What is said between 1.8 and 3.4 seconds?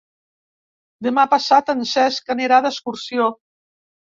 Cesc anirà d'excursió.